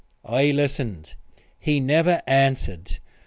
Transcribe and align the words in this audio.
I 0.25 0.49
listened. 0.49 1.13
He 1.59 1.79
never 1.79 2.23
answered. 2.25 2.97